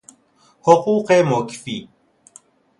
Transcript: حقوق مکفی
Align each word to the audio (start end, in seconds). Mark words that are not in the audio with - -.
حقوق 0.61 1.11
مکفی 1.11 1.89